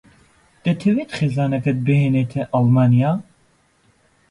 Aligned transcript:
دەتەوێت 0.63 1.09
خێزانەکەت 1.17 1.77
بهێنیتە 1.85 2.41
ئەڵمانیا؟ 2.53 3.11